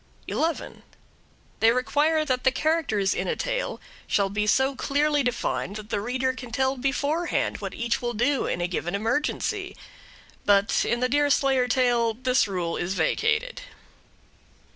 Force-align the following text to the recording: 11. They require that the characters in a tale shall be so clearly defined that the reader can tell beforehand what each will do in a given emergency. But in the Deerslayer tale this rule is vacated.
11. 0.27 0.81
They 1.59 1.69
require 1.69 2.25
that 2.25 2.43
the 2.43 2.49
characters 2.49 3.13
in 3.13 3.27
a 3.27 3.35
tale 3.35 3.79
shall 4.07 4.31
be 4.31 4.47
so 4.47 4.75
clearly 4.75 5.21
defined 5.21 5.75
that 5.75 5.91
the 5.91 6.01
reader 6.01 6.33
can 6.33 6.49
tell 6.51 6.75
beforehand 6.75 7.57
what 7.59 7.75
each 7.75 8.01
will 8.01 8.15
do 8.15 8.47
in 8.47 8.61
a 8.61 8.67
given 8.67 8.95
emergency. 8.95 9.77
But 10.43 10.85
in 10.85 11.01
the 11.01 11.07
Deerslayer 11.09 11.67
tale 11.67 12.15
this 12.15 12.47
rule 12.47 12.77
is 12.77 12.95
vacated. 12.95 13.61